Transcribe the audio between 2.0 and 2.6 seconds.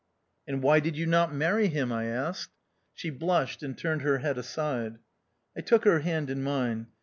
asked.